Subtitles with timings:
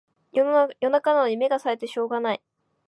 [0.31, 2.41] 夜中なのに目がさえてしょうがない